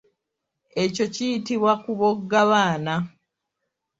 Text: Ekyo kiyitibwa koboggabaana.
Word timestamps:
Ekyo 0.83 1.05
kiyitibwa 1.13 1.73
koboggabaana. 1.83 2.95